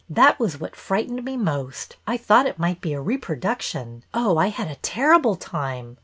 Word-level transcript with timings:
That 0.09 0.39
was 0.39 0.59
what 0.59 0.75
frightened 0.75 1.23
me 1.23 1.37
most. 1.37 1.95
I 2.07 2.17
thought 2.17 2.47
it 2.47 2.57
might 2.57 2.81
be 2.81 2.93
a 2.93 2.99
reproduction. 2.99 4.03
Oh, 4.15 4.35
I 4.35 4.47
had 4.47 4.67
a 4.67 4.77
terrible 4.77 5.35
time 5.35 5.97